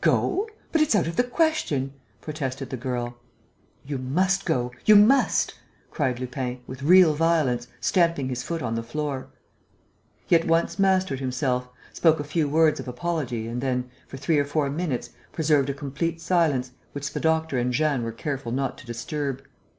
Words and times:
"Go? 0.00 0.48
But 0.72 0.80
it's 0.80 0.94
out 0.94 1.06
of 1.06 1.16
the 1.16 1.22
question!" 1.22 1.92
protested 2.22 2.70
the 2.70 2.78
girl. 2.78 3.18
"You 3.84 3.98
must 3.98 4.46
go, 4.46 4.70
you 4.86 4.96
must!" 4.96 5.52
cried 5.90 6.18
Lupin, 6.18 6.60
with 6.66 6.82
real 6.82 7.12
violence, 7.12 7.68
stamping 7.78 8.30
his 8.30 8.42
foot 8.42 8.62
on 8.62 8.74
the 8.74 8.82
floor. 8.82 9.28
He 10.24 10.34
at 10.34 10.46
once 10.46 10.78
mastered 10.78 11.20
himself, 11.20 11.68
spoke 11.92 12.18
a 12.20 12.24
few 12.24 12.48
words 12.48 12.80
of 12.80 12.88
apology 12.88 13.46
and 13.46 13.60
then, 13.60 13.90
for 14.08 14.16
three 14.16 14.38
or 14.38 14.46
four 14.46 14.70
minutes, 14.70 15.10
preserved 15.32 15.68
a 15.68 15.74
complete 15.74 16.22
silence, 16.22 16.70
which 16.92 17.12
the 17.12 17.20
doctor 17.20 17.58
and 17.58 17.70
Jeanne 17.74 18.02
were 18.02 18.12
careful 18.12 18.52
not 18.52 18.78
to 18.78 18.86
disturb. 18.86 19.42